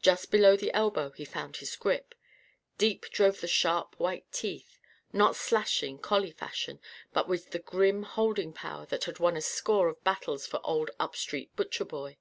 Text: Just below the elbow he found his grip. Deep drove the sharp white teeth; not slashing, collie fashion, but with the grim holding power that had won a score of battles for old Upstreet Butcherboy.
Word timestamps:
Just 0.00 0.30
below 0.30 0.56
the 0.56 0.72
elbow 0.72 1.10
he 1.10 1.24
found 1.24 1.56
his 1.56 1.74
grip. 1.74 2.14
Deep 2.78 3.06
drove 3.10 3.40
the 3.40 3.48
sharp 3.48 3.98
white 3.98 4.30
teeth; 4.30 4.78
not 5.12 5.34
slashing, 5.34 5.98
collie 5.98 6.30
fashion, 6.30 6.78
but 7.12 7.26
with 7.28 7.50
the 7.50 7.58
grim 7.58 8.04
holding 8.04 8.52
power 8.52 8.86
that 8.86 9.06
had 9.06 9.18
won 9.18 9.36
a 9.36 9.40
score 9.42 9.88
of 9.88 10.04
battles 10.04 10.46
for 10.46 10.60
old 10.62 10.92
Upstreet 11.00 11.50
Butcherboy. 11.56 12.18